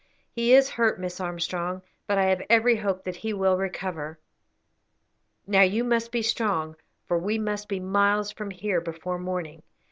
[0.31, 4.17] "He is hurt, Miss Armstrong, but I have every hope that he will recover.
[5.45, 6.75] Now you must be strong,
[7.07, 9.61] for we must be miles from here before morning.